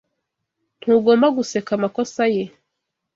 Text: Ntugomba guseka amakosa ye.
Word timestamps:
Ntugomba 0.81 1.27
guseka 1.37 1.69
amakosa 1.77 2.23
ye. 2.33 2.43